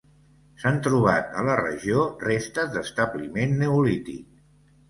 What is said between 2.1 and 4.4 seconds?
restes d'establiment neolític.